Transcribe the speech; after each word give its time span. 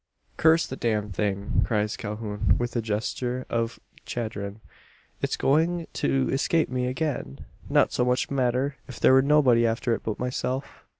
"Curse 0.35 0.65
the 0.65 0.75
damned 0.75 1.13
thing!" 1.13 1.61
cries 1.63 1.95
Calhoun, 1.95 2.55
with 2.57 2.75
a 2.75 2.81
gesture 2.81 3.45
of 3.51 3.79
chagrin. 4.03 4.59
"It's 5.21 5.37
going 5.37 5.85
to 5.93 6.27
escape 6.31 6.69
me 6.69 6.87
again! 6.87 7.45
Not 7.69 7.93
so 7.93 8.03
much 8.03 8.31
matter, 8.31 8.77
if 8.87 8.99
there 8.99 9.13
were 9.13 9.21
nobody 9.21 9.63
after 9.63 9.93
it 9.93 10.01
but 10.03 10.17
myself. 10.17 10.81